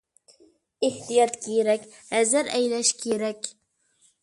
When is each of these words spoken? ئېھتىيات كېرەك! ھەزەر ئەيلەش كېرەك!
ئېھتىيات 0.87 1.37
كېرەك! 1.43 1.85
ھەزەر 2.15 2.51
ئەيلەش 2.55 2.93
كېرەك! 3.05 3.53